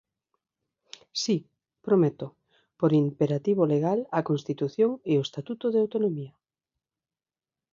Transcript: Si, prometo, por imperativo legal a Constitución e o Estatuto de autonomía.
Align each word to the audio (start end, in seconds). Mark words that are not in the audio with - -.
Si, 1.23 1.35
prometo, 1.85 2.25
por 2.79 2.91
imperativo 3.05 3.63
legal 3.73 3.99
a 4.17 4.19
Constitución 4.29 4.91
e 5.11 5.13
o 5.15 5.25
Estatuto 5.27 5.65
de 5.69 5.81
autonomía. 5.83 6.33